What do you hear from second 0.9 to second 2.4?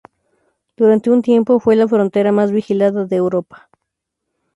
un tiempo, fue "la frontera